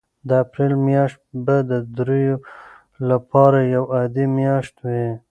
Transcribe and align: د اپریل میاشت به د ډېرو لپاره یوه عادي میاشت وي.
د 0.27 0.29
اپریل 0.43 0.73
میاشت 0.87 1.19
به 1.45 1.55
د 1.69 1.71
ډېرو 1.95 2.35
لپاره 3.09 3.57
یوه 3.73 3.87
عادي 3.95 4.25
میاشت 4.37 4.75
وي. 4.85 5.07